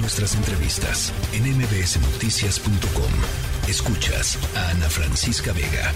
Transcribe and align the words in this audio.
Nuestras 0.00 0.36
entrevistas 0.36 1.12
en 1.32 1.42
mbsnoticias.com. 1.56 3.68
Escuchas 3.68 4.38
a 4.56 4.70
Ana 4.70 4.88
Francisca 4.88 5.52
Vega. 5.52 5.92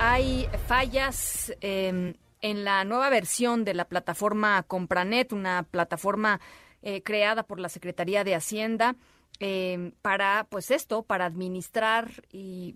Hay 0.00 0.48
fallas 0.66 1.54
em, 1.60 2.14
en 2.40 2.64
la 2.64 2.84
nueva 2.84 3.08
versión 3.08 3.64
de 3.64 3.74
la 3.74 3.84
plataforma 3.84 4.64
Compranet, 4.64 5.32
una 5.32 5.62
plataforma 5.62 6.40
eh, 6.82 7.04
creada 7.04 7.44
por 7.44 7.60
la 7.60 7.68
Secretaría 7.68 8.24
de 8.24 8.34
Hacienda. 8.34 8.96
Em, 9.40 9.92
para 10.02 10.48
pues 10.50 10.72
esto 10.72 11.04
para 11.04 11.24
administrar 11.24 12.10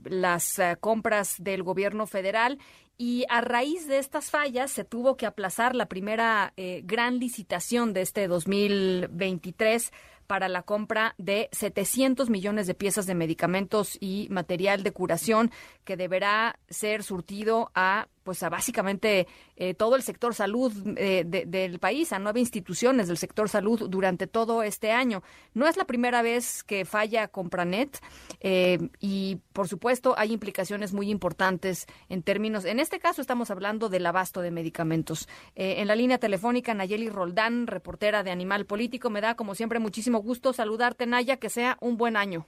las 0.05 0.61
eh, 0.61 0.77
compras 0.79 1.35
del 1.41 1.65
gobierno 1.65 2.07
federal 2.07 2.61
y 2.97 3.25
a 3.29 3.41
raíz 3.41 3.89
de 3.89 3.99
estas 3.99 4.31
fallas 4.31 4.71
se 4.71 4.85
tuvo 4.85 5.17
que 5.17 5.27
aplazar 5.27 5.75
la 5.75 5.87
primera 5.87 6.53
eh, 6.57 6.83
gran 6.85 7.19
licitación 7.19 7.93
de 7.93 8.03
este 8.03 8.29
2023 8.29 9.91
para 10.33 10.49
la 10.49 10.63
compra 10.63 11.15
de 11.19 11.51
700 11.53 12.31
millones 12.31 12.67
de 12.67 12.73
piezas 12.73 13.05
de 13.05 13.15
medicamentos 13.15 13.99
y 14.01 14.29
material 14.31 14.83
de 14.83 14.91
curación 14.91 15.51
que 15.85 15.99
deberá 15.99 16.59
ser 16.71 17.03
surtido 17.03 17.71
a 17.75 18.09
pues 18.23 18.43
a 18.43 18.49
básicamente 18.49 19.27
eh, 19.57 19.75
todo 19.75 19.97
el 19.97 20.03
sector 20.03 20.35
salud 20.35 20.73
eh, 20.97 21.25
del 21.25 21.79
país, 21.79 22.13
a 22.13 22.19
nueve 22.19 22.41
instituciones 22.41 23.09
del 23.09 23.17
sector 23.17 23.49
salud 23.49 23.89
durante 23.89 24.27
todo 24.27 24.63
este 24.63 24.93
año. 24.93 25.23
No 25.55 25.69
es 25.69 25.77
la 25.77 25.85
primera 25.85 26.23
vez 26.23 26.63
que 26.63 26.85
falla 26.85 27.29
Compranet 27.29 27.99
eh, 28.41 28.79
y, 29.01 29.39
por 29.53 29.69
supuesto, 29.69 30.15
hay 30.17 30.33
implicaciones 30.33 30.93
muy 30.93 31.11
importantes 31.11 31.87
en 32.09 32.23
términos, 32.23 32.65
en 32.65 32.81
este 32.81 32.99
caso 32.99 33.21
estamos 33.21 33.51
hablando 33.51 33.89
del 33.89 34.07
abasto 34.07 34.41
de 34.41 34.51
medicamentos. 34.51 35.29
en 35.55 35.87
la 35.89 35.95
línea 35.95 36.19
telefónica, 36.19 36.75
Nayeli 36.75 37.09
Roldán, 37.09 37.67
reportera 37.67 38.23
de 38.23 38.31
Animal 38.31 38.67
Político, 38.67 39.11
me 39.11 39.21
da 39.21 39.35
como 39.35 39.55
siempre 39.55 39.79
muchísimo 39.79 40.19
gusto 40.19 40.53
saludarte, 40.53 41.07
Naya, 41.07 41.37
que 41.37 41.49
sea 41.49 41.77
un 41.81 41.97
buen 41.97 42.17
año. 42.17 42.47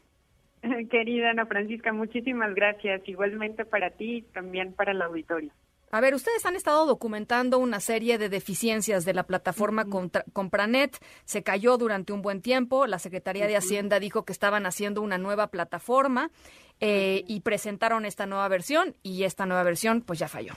Querida 0.91 1.31
Ana 1.31 1.47
Francisca, 1.47 1.93
muchísimas 1.93 2.55
gracias. 2.55 3.07
Igualmente 3.09 3.65
para 3.65 3.91
ti 3.91 4.17
y 4.17 4.23
también 4.23 4.73
para 4.73 4.93
el 4.93 5.03
auditorio. 5.03 5.51
A 5.95 6.01
ver, 6.01 6.13
ustedes 6.13 6.45
han 6.45 6.57
estado 6.57 6.87
documentando 6.87 7.61
una 7.61 7.79
serie 7.79 8.19
de 8.19 8.29
deficiencias 8.29 9.05
de 9.05 9.15
la 9.15 9.29
plataforma 9.29 9.87
Compranet. 10.33 10.99
Se 11.25 11.45
cayó 11.45 11.79
durante 11.79 12.13
un 12.13 12.21
buen 12.21 12.43
tiempo. 12.43 12.89
La 12.89 12.99
Secretaría 12.99 13.47
de 13.47 13.57
Hacienda 13.57 14.01
dijo 14.01 14.25
que 14.25 14.33
estaban 14.33 14.67
haciendo 14.67 15.03
una 15.03 15.19
nueva 15.19 15.53
plataforma 15.53 16.33
eh, 16.81 17.23
y 17.29 17.43
presentaron 17.43 18.07
esta 18.07 18.27
nueva 18.27 18.49
versión 18.49 18.97
y 19.05 19.23
esta 19.23 19.47
nueva 19.47 19.63
versión 19.63 20.01
pues 20.01 20.19
ya 20.19 20.27
falló. 20.27 20.55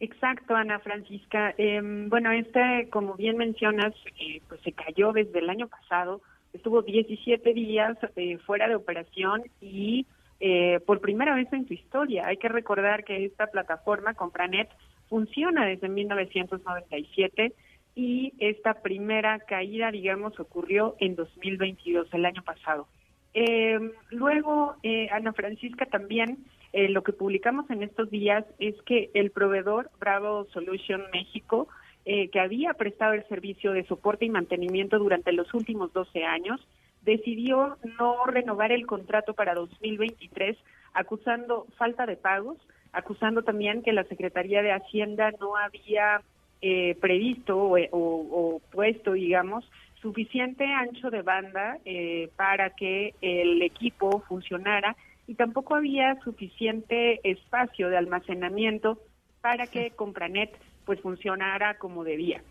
Exacto, 0.00 0.56
Ana 0.56 0.80
Francisca. 0.80 1.54
Em, 1.56 2.08
bueno, 2.08 2.32
este, 2.32 2.88
como 2.90 3.14
bien 3.14 3.36
mencionas, 3.36 3.94
eh, 4.18 4.42
pues 4.48 4.60
se 4.62 4.72
cayó 4.72 5.12
desde 5.12 5.38
el 5.38 5.48
año 5.48 5.68
pasado. 5.68 6.22
Estuvo 6.52 6.82
17 6.82 7.54
días 7.54 7.96
eh, 8.16 8.38
fuera 8.38 8.66
de 8.66 8.74
operación 8.74 9.44
y 9.60 10.06
eh, 10.40 10.80
por 10.86 11.00
primera 11.00 11.34
vez 11.34 11.52
en 11.52 11.68
su 11.68 11.74
historia. 11.74 12.26
Hay 12.26 12.38
que 12.38 12.48
recordar 12.48 13.04
que 13.04 13.26
esta 13.26 13.48
plataforma, 13.48 14.14
Compranet, 14.14 14.70
funciona 15.08 15.66
desde 15.66 15.88
1997 15.88 17.52
y 17.94 18.32
esta 18.38 18.80
primera 18.80 19.40
caída, 19.40 19.90
digamos, 19.90 20.40
ocurrió 20.40 20.96
en 20.98 21.14
2022, 21.14 22.08
el 22.14 22.24
año 22.24 22.42
pasado. 22.42 22.88
Eh, 23.34 23.78
luego, 24.10 24.76
eh, 24.82 25.08
Ana 25.10 25.32
Francisca, 25.32 25.86
también 25.86 26.38
lo 26.72 27.02
que 27.02 27.12
publicamos 27.12 27.68
en 27.70 27.82
estos 27.82 28.10
días 28.10 28.44
es 28.60 28.80
que 28.82 29.10
el 29.14 29.32
proveedor 29.32 29.90
Bravo 29.98 30.46
Solution 30.52 31.02
México, 31.12 31.66
que 32.04 32.40
había 32.40 32.74
prestado 32.74 33.14
el 33.14 33.26
servicio 33.26 33.72
de 33.72 33.84
soporte 33.86 34.24
y 34.24 34.30
mantenimiento 34.30 34.96
durante 35.00 35.32
los 35.32 35.52
últimos 35.52 35.92
12 35.92 36.22
años, 36.22 36.60
decidió 37.02 37.78
no 37.98 38.24
renovar 38.26 38.72
el 38.72 38.86
contrato 38.86 39.34
para 39.34 39.54
2023 39.54 40.56
acusando 40.92 41.66
falta 41.76 42.06
de 42.06 42.16
pagos, 42.16 42.58
acusando 42.92 43.42
también 43.42 43.82
que 43.82 43.92
la 43.92 44.04
Secretaría 44.04 44.62
de 44.62 44.72
Hacienda 44.72 45.30
no 45.40 45.56
había 45.56 46.22
eh, 46.62 46.96
previsto 47.00 47.72
o, 47.92 48.60
puesto, 48.70 49.12
digamos, 49.12 49.64
suficiente 50.02 50.64
ancho 50.64 51.10
de 51.10 51.22
banda 51.22 51.78
eh, 51.84 52.30
para 52.36 52.70
que 52.70 53.14
el 53.20 53.62
equipo 53.62 54.20
funcionara 54.28 54.96
y 55.26 55.34
tampoco 55.34 55.74
había 55.76 56.18
suficiente 56.24 57.20
espacio 57.22 57.88
de 57.88 57.98
almacenamiento 57.98 58.98
para 59.40 59.66
que 59.66 59.90
Compranet 59.92 60.50
pues 60.84 61.00
funcionara 61.00 61.78
como 61.78 62.02
debía 62.02 62.42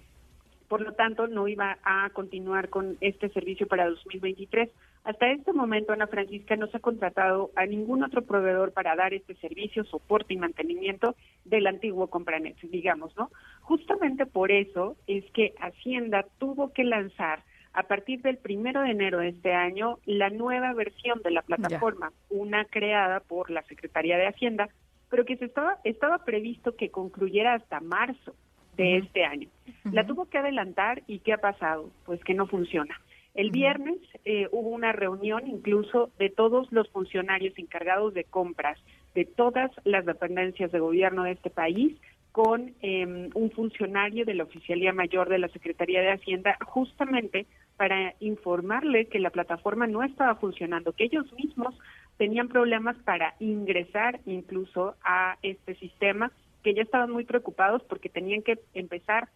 por 0.69 0.81
lo 0.81 0.93
tanto 0.93 1.27
no 1.27 1.47
iba 1.47 1.79
a 1.83 2.09
continuar 2.11 2.69
con 2.69 2.95
este 3.01 3.27
servicio 3.29 3.67
para 3.67 3.89
2023. 3.89 4.69
Hasta 5.03 5.31
este 5.31 5.51
momento, 5.51 5.91
Ana 5.91 6.07
Francisca 6.07 6.55
no 6.55 6.67
se 6.67 6.77
ha 6.77 6.79
contratado 6.79 7.49
a 7.55 7.65
ningún 7.65 8.03
otro 8.03 8.21
proveedor 8.21 8.71
para 8.71 8.95
dar 8.95 9.13
este 9.13 9.33
servicio, 9.35 9.83
soporte 9.85 10.35
y 10.35 10.37
mantenimiento 10.37 11.15
del 11.43 11.65
antiguo 11.65 12.07
Compranet, 12.07 12.59
digamos, 12.61 13.17
¿no? 13.17 13.31
Justamente 13.61 14.27
por 14.27 14.51
eso 14.51 14.95
es 15.07 15.25
que 15.31 15.55
Hacienda 15.59 16.25
tuvo 16.37 16.71
que 16.71 16.83
lanzar 16.83 17.43
a 17.73 17.83
partir 17.83 18.21
del 18.21 18.37
primero 18.37 18.81
de 18.81 18.91
enero 18.91 19.19
de 19.19 19.29
este 19.29 19.53
año 19.53 19.97
la 20.05 20.29
nueva 20.29 20.73
versión 20.73 21.21
de 21.23 21.31
la 21.31 21.41
plataforma, 21.41 22.11
una 22.29 22.65
creada 22.65 23.21
por 23.21 23.49
la 23.49 23.63
Secretaría 23.63 24.17
de 24.17 24.27
Hacienda, 24.27 24.69
pero 25.09 25.25
que 25.25 25.37
se 25.37 25.45
estaba, 25.45 25.77
estaba 25.83 26.19
previsto 26.25 26.75
que 26.75 26.91
concluyera 26.91 27.55
hasta 27.55 27.79
marzo 27.79 28.35
de 28.83 28.97
este 28.97 29.25
año. 29.25 29.49
La 29.91 30.05
tuvo 30.07 30.25
que 30.25 30.37
adelantar 30.37 31.03
y 31.05 31.19
¿qué 31.19 31.33
ha 31.33 31.37
pasado? 31.37 31.89
Pues 32.05 32.23
que 32.23 32.33
no 32.33 32.47
funciona. 32.47 32.99
El 33.35 33.51
viernes 33.51 33.97
eh, 34.25 34.47
hubo 34.51 34.69
una 34.69 34.91
reunión 34.91 35.47
incluso 35.47 36.11
de 36.17 36.29
todos 36.29 36.71
los 36.71 36.89
funcionarios 36.89 37.57
encargados 37.57 38.13
de 38.13 38.23
compras 38.23 38.79
de 39.15 39.25
todas 39.25 39.71
las 39.83 40.05
dependencias 40.05 40.71
de 40.71 40.79
gobierno 40.79 41.23
de 41.23 41.31
este 41.31 41.49
país 41.49 41.97
con 42.31 42.73
em, 42.81 43.29
un 43.33 43.51
funcionario 43.51 44.23
de 44.23 44.35
la 44.35 44.43
Oficialía 44.43 44.93
Mayor 44.93 45.29
de 45.29 45.39
la 45.39 45.49
Secretaría 45.49 46.01
de 46.01 46.11
Hacienda 46.11 46.57
justamente 46.63 47.47
para 47.75 48.13
informarle 48.19 49.07
que 49.07 49.19
la 49.19 49.31
plataforma 49.31 49.87
no 49.87 50.03
estaba 50.03 50.35
funcionando, 50.35 50.93
que 50.93 51.05
ellos 51.05 51.25
mismos 51.33 51.75
tenían 52.17 52.47
problemas 52.47 52.95
para 52.97 53.33
ingresar 53.39 54.19
incluso 54.25 54.95
a 55.03 55.37
este 55.41 55.75
sistema 55.75 56.31
que 56.63 56.73
ya 56.73 56.81
estaban 56.81 57.11
muy 57.11 57.25
preocupados 57.25 57.83
porque 57.83 58.09
tenían 58.09 58.41
que 58.41 58.59
empezar 58.73 59.29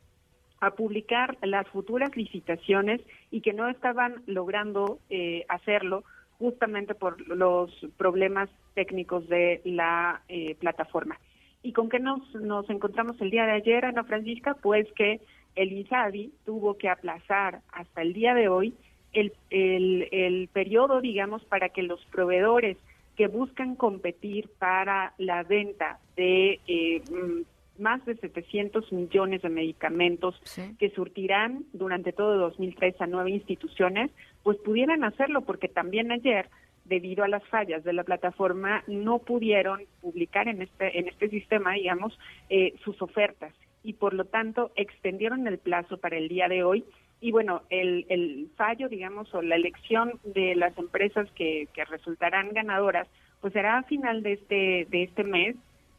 a 0.59 0.71
publicar 0.71 1.37
las 1.41 1.67
futuras 1.67 2.15
licitaciones 2.15 3.01
y 3.31 3.41
que 3.41 3.53
no 3.53 3.67
estaban 3.67 4.23
logrando 4.27 4.99
eh, 5.09 5.45
hacerlo 5.49 6.03
justamente 6.39 6.95
por 6.95 7.19
los 7.27 7.69
problemas 7.97 8.49
técnicos 8.73 9.27
de 9.27 9.61
la 9.65 10.21
eh, 10.29 10.55
plataforma. 10.55 11.17
¿Y 11.61 11.73
con 11.73 11.89
qué 11.89 11.99
nos, 11.99 12.33
nos 12.35 12.69
encontramos 12.69 13.19
el 13.21 13.29
día 13.29 13.45
de 13.45 13.53
ayer, 13.53 13.85
Ana 13.85 14.03
Francisca? 14.03 14.55
Pues 14.55 14.87
que 14.93 15.21
el 15.55 15.71
INSABI 15.71 16.33
tuvo 16.45 16.77
que 16.77 16.89
aplazar 16.89 17.61
hasta 17.71 18.01
el 18.01 18.13
día 18.13 18.33
de 18.33 18.47
hoy 18.47 18.73
el, 19.13 19.31
el, 19.49 20.09
el 20.11 20.49
periodo, 20.51 21.01
digamos, 21.01 21.43
para 21.45 21.69
que 21.69 21.83
los 21.83 22.03
proveedores 22.05 22.77
que 23.15 23.27
buscan 23.27 23.75
competir 23.75 24.49
para 24.57 25.13
la 25.17 25.43
venta 25.43 25.99
de 26.15 26.59
eh, 26.67 27.01
mm, 27.11 27.81
más 27.81 28.05
de 28.05 28.15
700 28.15 28.91
millones 28.91 29.41
de 29.41 29.49
medicamentos 29.49 30.39
que 30.77 30.89
surtirán 30.91 31.65
durante 31.73 32.13
todo 32.13 32.37
2003 32.37 33.01
a 33.01 33.07
nueve 33.07 33.31
instituciones, 33.31 34.11
pues 34.43 34.57
pudieran 34.59 35.03
hacerlo 35.03 35.41
porque 35.41 35.69
también 35.69 36.11
ayer 36.11 36.49
debido 36.85 37.23
a 37.23 37.27
las 37.27 37.43
fallas 37.47 37.83
de 37.83 37.93
la 37.93 38.03
plataforma 38.03 38.83
no 38.87 39.19
pudieron 39.19 39.81
publicar 40.01 40.47
en 40.47 40.61
este 40.61 40.99
en 40.99 41.07
este 41.07 41.29
sistema 41.29 41.73
digamos 41.73 42.17
eh, 42.49 42.73
sus 42.83 43.01
ofertas 43.01 43.53
y 43.83 43.93
por 43.93 44.13
lo 44.13 44.25
tanto 44.25 44.71
extendieron 44.75 45.47
el 45.47 45.59
plazo 45.59 45.97
para 45.97 46.17
el 46.17 46.27
día 46.27 46.47
de 46.49 46.63
hoy 46.63 46.83
y 47.23 47.31
bueno, 47.31 47.61
el, 47.69 48.05
el 48.09 48.49
fallo, 48.57 48.89
digamos, 48.89 49.33
o 49.33 49.41
la 49.41 49.55
elección 49.55 50.19
de 50.25 50.55
las 50.55 50.77
empresas 50.77 51.31
que, 51.31 51.69
que 51.73 51.85
resultarán 51.85 52.51
ganadoras, 52.51 53.07
pues 53.39 53.53
será 53.53 53.77
a 53.77 53.83
final 53.83 54.23
de 54.23 54.33
este, 54.33 54.87
de 54.89 55.03
este 55.03 55.23
mes. 55.23 55.55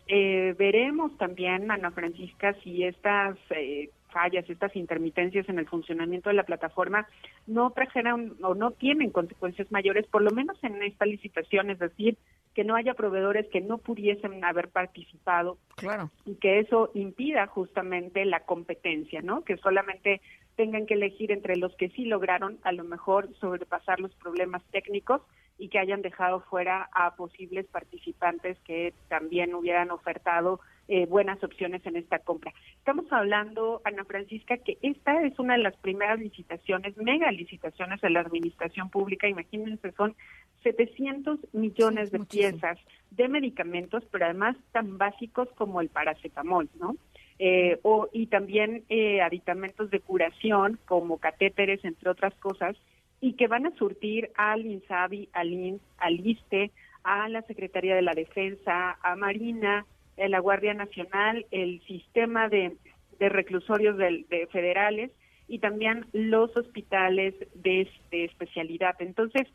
Eh, 0.07 0.55
veremos 0.59 1.17
también, 1.17 1.71
Ana 1.71 1.93
Francisca, 1.93 2.55
si 2.63 2.85
estas 2.85 3.39
eh, 3.49 3.89
fallas, 4.11 4.49
estas 4.51 4.77
intermitencias 4.77 5.49
en 5.49 5.59
el 5.59 5.67
funcionamiento 5.67 6.29
de 6.29 6.35
la 6.35 6.45
plataforma 6.45 7.09
no 7.47 7.71
trajeran 7.71 8.35
o 8.43 8.55
no 8.55 8.73
tienen 8.73 9.09
consecuencias 9.09 9.73
mayores, 9.73 10.07
por 10.07 10.21
lo 10.21 10.31
menos 10.31 10.63
en 10.63 10.83
esta 10.83 11.07
licitación, 11.07 11.71
es 11.71 11.79
decir, 11.79 12.19
que 12.55 12.65
no 12.65 12.77
haya 12.77 12.93
proveedores 12.93 13.49
que 13.49 13.63
no 13.63 13.79
pudiesen 13.79 14.45
haber 14.45 14.69
participado 14.69 15.57
claro. 15.75 16.11
y 16.27 16.35
que 16.35 16.61
eso 16.61 16.91
impida 16.95 17.47
justamente 17.47 18.25
la 18.27 18.41
competencia, 18.41 19.23
¿no? 19.23 19.43
Que 19.43 19.57
solamente 19.57 20.21
tengan 20.57 20.87
que 20.87 20.95
elegir 20.95 21.33
entre 21.33 21.57
los 21.57 21.75
que 21.77 21.89
sí 21.91 22.05
lograron 22.05 22.59
a 22.63 22.73
lo 22.73 22.85
mejor 22.85 23.29
sobrepasar 23.41 24.01
los 24.01 24.15
problemas 24.15 24.63
técnicos 24.71 25.23
y 25.59 25.69
que 25.69 25.79
hayan 25.79 26.03
dejado 26.03 26.41
fuera 26.41 26.89
a 26.93 27.15
posibles 27.15 27.67
participantes 27.67 28.59
que 28.61 28.93
también 29.09 29.55
hubieran 29.55 29.91
ofertado 29.91 30.61
eh, 30.89 31.07
buenas 31.07 31.43
opciones 31.43 31.85
en 31.87 31.97
esta 31.97 32.19
compra. 32.19 32.53
Estamos 32.77 33.11
hablando, 33.11 33.81
Ana 33.85 34.05
Francisca, 34.05 34.59
que 34.59 34.77
esta 34.83 35.23
es 35.23 35.39
una 35.39 35.57
de 35.57 35.63
las 35.63 35.77
primeras 35.77 36.19
licitaciones, 36.19 36.97
mega 36.99 37.31
licitaciones 37.33 38.01
de 38.01 38.11
la 38.11 38.21
administración 38.21 38.91
pública. 38.91 39.29
Imagínense, 39.29 39.93
son 39.93 40.15
700 40.63 41.39
millones 41.53 42.11
de 42.11 42.21
piezas 42.21 42.79
de 43.13 43.29
medicamentos, 43.29 44.05
pero 44.11 44.27
además 44.27 44.57
tan 44.73 44.99
básicos 44.99 45.49
como 45.55 45.81
el 45.81 45.89
paracetamol, 45.89 46.69
¿no? 46.79 46.97
Eh, 47.39 47.79
o, 47.83 48.09
y 48.13 48.27
también 48.27 48.85
eh, 48.89 49.21
aditamentos 49.21 49.91
de 49.91 50.01
curación 50.01 50.79
como 50.87 51.19
catéteres, 51.19 51.85
entre 51.85 52.11
otras 52.11 52.35
cosas, 52.37 52.77
y 53.21 53.33
que 53.33 53.49
van 53.49 53.67
a 53.67 53.75
surtir 53.77 54.31
al 54.37 54.65
INSABI, 54.65 55.31
al 55.33 55.53
INS, 55.53 55.81
al 55.99 56.27
ISTE, 56.27 56.71
a 57.03 57.29
la 57.29 57.43
Secretaría 57.43 57.95
de 57.97 58.03
la 58.03 58.13
Defensa, 58.13 58.99
a 59.03 59.17
Marina, 59.17 59.85
la 60.17 60.39
Guardia 60.39 60.75
Nacional, 60.75 61.47
el 61.51 61.81
sistema 61.87 62.49
de, 62.49 62.77
reclusorios 63.19 63.97
de, 63.97 64.49
federales 64.53 65.11
y 65.49 65.59
también 65.59 66.07
los 66.13 66.57
hospitales 66.57 67.35
de, 67.55 67.89
especialidad. 68.11 68.95
Entonces, 69.01 69.49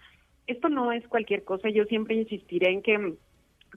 esto 0.47 0.69
no 0.69 0.91
es 0.91 1.07
cualquier 1.07 1.43
cosa. 1.43 1.69
Yo 1.69 1.85
siempre 1.85 2.15
insistiré 2.15 2.71
en 2.71 2.81
que 2.81 3.13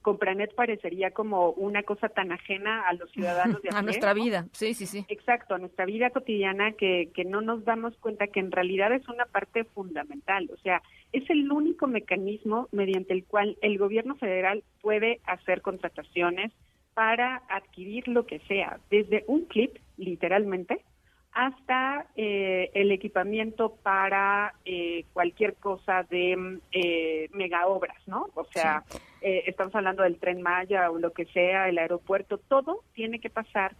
Compranet 0.01 0.53
parecería 0.55 1.11
como 1.11 1.51
una 1.51 1.83
cosa 1.83 2.09
tan 2.09 2.31
ajena 2.31 2.87
a 2.87 2.93
los 2.93 3.11
ciudadanos 3.13 3.61
de 3.61 3.69
a, 3.69 3.79
a 3.79 3.81
nuestra 3.81 4.13
vida, 4.13 4.47
sí, 4.51 4.73
sí, 4.73 4.85
sí. 4.85 5.05
Exacto, 5.09 5.55
a 5.55 5.59
nuestra 5.59 5.85
vida 5.85 6.09
cotidiana 6.09 6.73
que, 6.73 7.09
que 7.13 7.25
no 7.25 7.41
nos 7.41 7.63
damos 7.65 7.95
cuenta 7.97 8.27
que 8.27 8.39
en 8.39 8.51
realidad 8.51 8.93
es 8.93 9.07
una 9.07 9.25
parte 9.25 9.63
fundamental. 9.63 10.49
O 10.53 10.57
sea, 10.57 10.81
es 11.11 11.29
el 11.29 11.51
único 11.51 11.87
mecanismo 11.87 12.67
mediante 12.71 13.13
el 13.13 13.25
cual 13.25 13.57
el 13.61 13.77
gobierno 13.77 14.15
federal 14.15 14.63
puede 14.81 15.21
hacer 15.25 15.61
contrataciones, 15.61 16.51
para 16.93 17.41
adquirir 17.49 18.07
lo 18.07 18.25
que 18.25 18.39
sea, 18.47 18.79
desde 18.89 19.23
un 19.27 19.45
clip, 19.45 19.77
literalmente, 19.97 20.81
hasta 21.33 22.05
eh, 22.15 22.69
el 22.73 22.91
equipamiento 22.91 23.75
para 23.81 24.53
eh, 24.65 25.05
cualquier 25.13 25.55
cosa 25.55 26.03
de 26.03 26.59
eh, 26.71 27.29
mega 27.33 27.65
obras, 27.65 27.97
¿no? 28.07 28.29
O 28.35 28.45
sea, 28.45 28.83
eh, 29.21 29.43
estamos 29.47 29.73
hablando 29.73 30.03
del 30.03 30.19
tren 30.19 30.41
Maya 30.41 30.91
o 30.91 30.99
lo 30.99 31.11
que 31.11 31.25
sea, 31.25 31.69
el 31.69 31.79
aeropuerto, 31.79 32.37
todo 32.37 32.83
tiene 32.93 33.19
que 33.19 33.29
pasar 33.29 33.75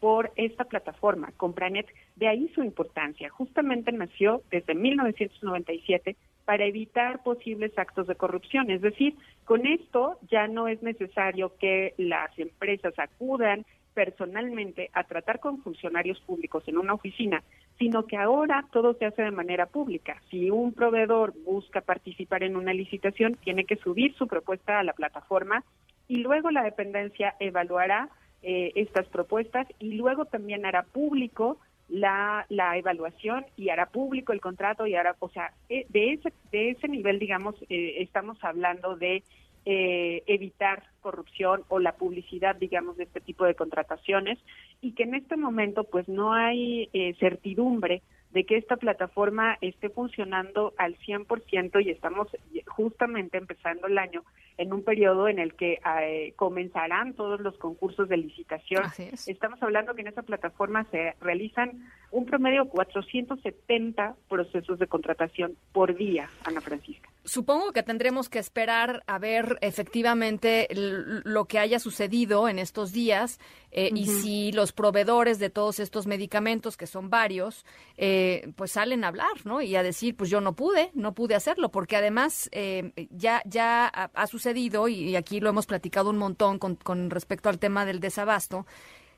por 0.00 0.32
esta 0.36 0.64
plataforma, 0.64 1.32
Compranet. 1.36 1.86
De 2.16 2.28
ahí 2.28 2.50
su 2.54 2.62
importancia. 2.62 3.30
Justamente 3.30 3.90
nació 3.90 4.42
desde 4.50 4.74
1997 4.74 6.16
para 6.48 6.64
evitar 6.64 7.22
posibles 7.22 7.76
actos 7.76 8.06
de 8.06 8.14
corrupción. 8.14 8.70
Es 8.70 8.80
decir, 8.80 9.14
con 9.44 9.66
esto 9.66 10.18
ya 10.30 10.48
no 10.48 10.66
es 10.66 10.82
necesario 10.82 11.52
que 11.58 11.92
las 11.98 12.30
empresas 12.38 12.94
acudan 12.98 13.66
personalmente 13.92 14.88
a 14.94 15.04
tratar 15.04 15.40
con 15.40 15.62
funcionarios 15.62 16.18
públicos 16.22 16.66
en 16.66 16.78
una 16.78 16.94
oficina, 16.94 17.42
sino 17.78 18.06
que 18.06 18.16
ahora 18.16 18.64
todo 18.72 18.94
se 18.94 19.04
hace 19.04 19.24
de 19.24 19.30
manera 19.30 19.66
pública. 19.66 20.22
Si 20.30 20.48
un 20.48 20.72
proveedor 20.72 21.34
busca 21.44 21.82
participar 21.82 22.42
en 22.42 22.56
una 22.56 22.72
licitación, 22.72 23.34
tiene 23.44 23.66
que 23.66 23.76
subir 23.76 24.14
su 24.14 24.26
propuesta 24.26 24.78
a 24.78 24.84
la 24.84 24.94
plataforma 24.94 25.62
y 26.08 26.16
luego 26.16 26.50
la 26.50 26.62
dependencia 26.62 27.34
evaluará 27.40 28.08
eh, 28.40 28.72
estas 28.74 29.06
propuestas 29.08 29.66
y 29.80 29.96
luego 29.96 30.24
también 30.24 30.64
hará 30.64 30.84
público 30.84 31.58
la, 31.88 32.44
la 32.48 32.76
evaluación 32.76 33.46
y 33.56 33.70
hará 33.70 33.86
público 33.86 34.32
el 34.32 34.40
contrato 34.40 34.86
y 34.86 34.94
hará, 34.94 35.16
o 35.18 35.28
sea, 35.28 35.52
eh, 35.68 35.86
de 35.88 36.12
ese, 36.12 36.32
de 36.52 36.70
ese 36.70 36.88
nivel, 36.88 37.18
digamos, 37.18 37.54
eh, 37.68 37.96
estamos 37.98 38.38
hablando 38.42 38.96
de 38.96 39.22
eh, 39.64 40.22
evitar 40.26 40.84
corrupción 41.00 41.62
o 41.68 41.78
la 41.78 41.92
publicidad, 41.92 42.56
digamos, 42.56 42.96
de 42.96 43.04
este 43.04 43.20
tipo 43.20 43.44
de 43.44 43.54
contrataciones 43.54 44.38
y 44.80 44.92
que 44.92 45.04
en 45.04 45.14
este 45.14 45.36
momento 45.36 45.84
pues 45.84 46.08
no 46.08 46.32
hay 46.32 46.88
certidumbre 47.18 48.02
de 48.38 48.44
que 48.44 48.56
esta 48.56 48.76
plataforma 48.76 49.58
esté 49.60 49.88
funcionando 49.88 50.72
al 50.78 50.96
100% 50.98 51.84
y 51.84 51.90
estamos 51.90 52.28
justamente 52.68 53.36
empezando 53.36 53.88
el 53.88 53.98
año 53.98 54.22
en 54.58 54.72
un 54.72 54.84
periodo 54.84 55.26
en 55.26 55.40
el 55.40 55.54
que 55.54 55.80
eh, 56.00 56.34
comenzarán 56.36 57.14
todos 57.14 57.40
los 57.40 57.58
concursos 57.58 58.08
de 58.08 58.16
licitación. 58.16 58.84
Estamos 59.26 59.60
hablando 59.60 59.92
que 59.96 60.02
en 60.02 60.06
esa 60.06 60.22
plataforma 60.22 60.84
se 60.92 61.16
realizan 61.20 61.84
un 62.12 62.26
promedio 62.26 62.62
de 62.62 62.70
470 62.70 64.14
procesos 64.28 64.78
de 64.78 64.86
contratación 64.86 65.56
por 65.72 65.96
día, 65.96 66.30
Ana 66.44 66.60
Francisca. 66.60 67.10
Supongo 67.28 67.72
que 67.72 67.82
tendremos 67.82 68.30
que 68.30 68.38
esperar 68.38 69.04
a 69.06 69.18
ver 69.18 69.58
efectivamente 69.60 70.66
lo 70.72 71.44
que 71.44 71.58
haya 71.58 71.78
sucedido 71.78 72.48
en 72.48 72.58
estos 72.58 72.90
días 72.90 73.38
eh, 73.70 73.90
y 73.94 74.06
si 74.06 74.50
los 74.52 74.72
proveedores 74.72 75.38
de 75.38 75.50
todos 75.50 75.78
estos 75.78 76.06
medicamentos, 76.06 76.78
que 76.78 76.86
son 76.86 77.10
varios, 77.10 77.66
eh, 77.98 78.50
pues 78.56 78.72
salen 78.72 79.04
a 79.04 79.08
hablar, 79.08 79.44
¿no? 79.44 79.60
Y 79.60 79.76
a 79.76 79.82
decir, 79.82 80.16
pues 80.16 80.30
yo 80.30 80.40
no 80.40 80.54
pude, 80.54 80.90
no 80.94 81.12
pude 81.12 81.34
hacerlo, 81.34 81.68
porque 81.70 81.96
además 81.96 82.48
eh, 82.50 82.92
ya, 83.10 83.42
ya 83.44 83.88
ha, 83.88 84.26
sucedido, 84.26 84.88
y, 84.88 85.14
aquí 85.14 85.40
lo 85.40 85.50
hemos 85.50 85.66
platicado 85.66 86.08
un 86.08 86.16
montón 86.16 86.58
con, 86.58 86.76
con 86.76 87.10
respecto 87.10 87.50
al 87.50 87.58
tema 87.58 87.84
del 87.84 88.00
desabasto, 88.00 88.66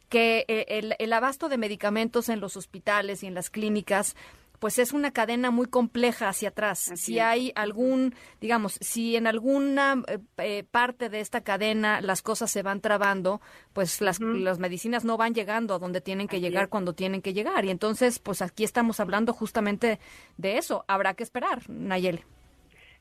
que 0.08 0.44
el, 0.48 0.96
el, 0.98 1.12
abasto 1.12 1.48
de 1.48 1.58
medicamentos 1.58 2.28
en 2.28 2.40
los 2.40 2.56
hospitales 2.56 3.22
y 3.22 3.28
en 3.28 3.34
las 3.34 3.50
clínicas 3.50 4.16
pues 4.60 4.78
es 4.78 4.92
una 4.92 5.10
cadena 5.10 5.50
muy 5.50 5.66
compleja 5.66 6.28
hacia 6.28 6.50
atrás. 6.50 6.92
si 6.94 7.18
hay 7.18 7.50
algún, 7.56 8.14
digamos, 8.40 8.74
si 8.74 9.16
en 9.16 9.26
alguna 9.26 10.02
eh, 10.06 10.18
eh, 10.38 10.64
parte 10.70 11.08
de 11.08 11.20
esta 11.20 11.40
cadena 11.40 12.00
las 12.00 12.22
cosas 12.22 12.50
se 12.50 12.62
van 12.62 12.80
trabando, 12.80 13.40
pues 13.72 14.00
las, 14.00 14.20
las 14.20 14.58
medicinas 14.58 15.04
no 15.04 15.16
van 15.16 15.34
llegando 15.34 15.74
a 15.74 15.78
donde 15.78 16.00
tienen 16.00 16.28
que 16.28 16.40
llegar 16.40 16.68
cuando 16.68 16.92
tienen 16.92 17.22
que 17.22 17.32
llegar. 17.32 17.64
Y 17.64 17.70
entonces, 17.70 18.18
pues 18.18 18.42
aquí 18.42 18.62
estamos 18.62 19.00
hablando 19.00 19.32
justamente 19.32 19.98
de 20.36 20.58
eso. 20.58 20.84
Habrá 20.86 21.14
que 21.14 21.24
esperar, 21.24 21.68
Nayeli. 21.68 22.22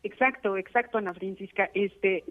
Exacto, 0.01 0.56
exacto, 0.56 0.97
Ana 0.97 1.13
Francisca. 1.13 1.69
Este, 1.73 2.23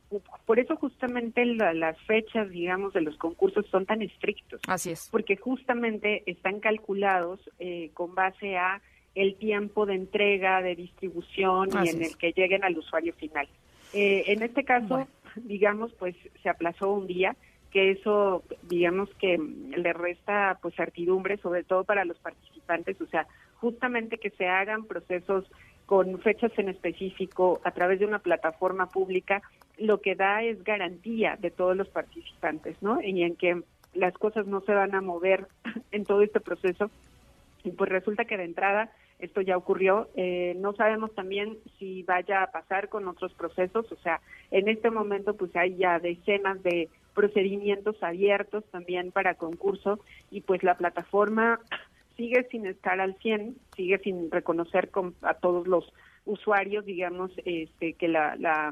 por 0.46 0.58
eso 0.58 0.76
justamente 0.76 1.44
las 1.44 2.00
fechas, 2.06 2.48
digamos, 2.48 2.94
de 2.94 3.02
los 3.02 3.16
concursos 3.18 3.66
son 3.66 3.84
tan 3.84 4.00
estrictos. 4.00 4.60
Así 4.66 4.90
es. 4.90 5.08
Porque 5.10 5.36
justamente 5.36 6.22
están 6.26 6.60
calculados 6.60 7.40
eh, 7.58 7.90
con 7.92 8.14
base 8.14 8.56
a 8.56 8.80
el 9.14 9.34
tiempo 9.36 9.86
de 9.86 9.94
entrega, 9.94 10.62
de 10.62 10.76
distribución 10.76 11.70
y 11.84 11.88
en 11.88 12.02
el 12.02 12.16
que 12.16 12.32
lleguen 12.32 12.64
al 12.64 12.78
usuario 12.78 13.12
final. 13.14 13.48
Eh, 13.92 14.24
en 14.26 14.42
este 14.42 14.64
caso, 14.64 15.06
digamos, 15.36 15.92
pues 15.94 16.14
se 16.42 16.48
aplazó 16.48 16.92
un 16.92 17.06
día, 17.06 17.36
que 17.70 17.90
eso, 17.90 18.42
digamos 18.62 19.10
que 19.16 19.38
le 19.38 19.92
resta 19.92 20.58
pues 20.62 20.74
certidumbre, 20.74 21.36
sobre 21.38 21.64
todo 21.64 21.84
para 21.84 22.04
los 22.04 22.18
participantes, 22.18 23.00
o 23.00 23.06
sea, 23.06 23.26
justamente 23.56 24.18
que 24.18 24.30
se 24.30 24.46
hagan 24.46 24.84
procesos 24.84 25.44
con 25.84 26.18
fechas 26.20 26.52
en 26.58 26.68
específico 26.68 27.60
a 27.64 27.70
través 27.70 27.98
de 27.98 28.06
una 28.06 28.18
plataforma 28.18 28.88
pública, 28.88 29.42
lo 29.78 30.00
que 30.00 30.14
da 30.14 30.42
es 30.42 30.62
garantía 30.64 31.36
de 31.40 31.50
todos 31.50 31.76
los 31.76 31.88
participantes, 31.88 32.76
¿no? 32.82 33.00
Y 33.00 33.22
en 33.22 33.36
que 33.36 33.62
las 33.94 34.12
cosas 34.14 34.46
no 34.46 34.60
se 34.62 34.72
van 34.72 34.94
a 34.94 35.00
mover 35.00 35.46
en 35.92 36.04
todo 36.04 36.22
este 36.22 36.40
proceso. 36.40 36.90
Y 37.64 37.70
pues 37.70 37.90
resulta 37.90 38.24
que 38.24 38.36
de 38.36 38.44
entrada 38.44 38.90
esto 39.18 39.40
ya 39.40 39.56
ocurrió. 39.56 40.08
Eh, 40.14 40.54
no 40.58 40.72
sabemos 40.74 41.14
también 41.14 41.58
si 41.78 42.02
vaya 42.02 42.42
a 42.42 42.50
pasar 42.50 42.88
con 42.88 43.08
otros 43.08 43.32
procesos, 43.34 43.90
o 43.90 43.96
sea, 43.96 44.20
en 44.50 44.68
este 44.68 44.90
momento 44.90 45.34
pues 45.34 45.54
hay 45.56 45.76
ya 45.76 45.98
decenas 45.98 46.62
de 46.62 46.88
procedimientos 47.14 48.00
abiertos 48.02 48.64
también 48.70 49.10
para 49.10 49.34
concurso 49.34 49.98
y 50.30 50.42
pues 50.42 50.62
la 50.62 50.76
plataforma 50.76 51.58
sigue 52.16 52.46
sin 52.50 52.66
estar 52.66 53.00
al 53.00 53.16
100, 53.16 53.56
sigue 53.76 53.98
sin 53.98 54.30
reconocer 54.30 54.90
a 55.22 55.34
todos 55.34 55.66
los 55.66 55.92
usuarios, 56.28 56.84
digamos, 56.84 57.32
este, 57.44 57.94
que 57.94 58.06
la, 58.06 58.36
la, 58.36 58.70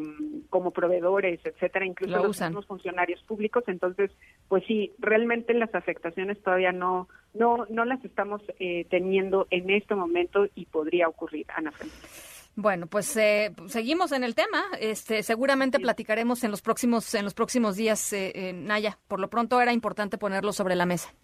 como 0.51 0.71
proveedores, 0.71 1.41
etcétera, 1.45 1.87
incluso 1.87 2.23
los 2.23 2.41
mismos 2.41 2.67
funcionarios 2.67 3.23
públicos. 3.23 3.65
Entonces, 3.67 4.11
pues 4.49 4.63
sí, 4.67 4.93
realmente 4.99 5.55
las 5.55 5.75
afectaciones 5.75 6.41
todavía 6.43 6.73
no, 6.73 7.09
no, 7.35 7.67
no 7.71 7.85
las 7.85 8.05
estamos 8.05 8.43
eh, 8.61 8.87
teniendo 8.91 9.47
en 9.51 9.71
este 9.71 9.95
momento 9.95 10.47
y 10.55 10.67
podría 10.67 11.09
ocurrir, 11.09 11.47
Ana 11.55 11.73
Francisca. 11.73 12.09
Bueno, 12.55 12.87
pues 12.87 13.15
eh, 13.17 13.55
seguimos 13.67 14.13
en 14.13 14.25
el 14.25 14.35
tema. 14.35 14.65
Este, 14.81 15.23
seguramente 15.23 15.79
platicaremos 15.79 16.45
en 16.45 16.51
los 16.51 16.63
próximos 16.63 17.15
en 17.15 17.25
los 17.25 17.35
próximos 17.35 17.77
días, 17.77 18.13
eh, 18.13 18.53
Naya. 18.55 18.99
Por 19.09 19.21
lo 19.21 19.29
pronto 19.29 19.61
era 19.61 19.73
importante 19.73 20.17
ponerlo 20.17 20.53
sobre 20.53 20.75
la 20.75 20.87
mesa. 20.87 21.15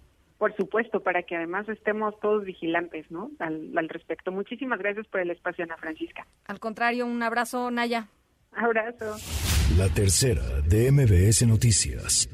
Por 0.43 0.57
supuesto, 0.57 0.99
para 0.99 1.23
que 1.23 1.37
además 1.37 1.69
estemos 1.69 2.19
todos 2.19 2.45
vigilantes, 2.45 3.09
¿no? 3.13 3.31
Al, 3.39 3.71
al 3.79 3.89
respecto. 3.89 4.33
Muchísimas 4.33 4.81
gracias 4.81 5.07
por 5.07 5.21
el 5.21 5.31
espacio, 5.31 5.63
Ana 5.63 5.77
Francisca. 5.77 6.27
Al 6.47 6.59
contrario, 6.59 7.07
un 7.07 7.23
abrazo, 7.23 7.71
Naya. 7.71 8.09
Abrazo. 8.51 9.15
La 9.79 9.89
tercera 9.89 10.43
de 10.69 10.91
MBS 10.91 11.47
Noticias. 11.47 12.29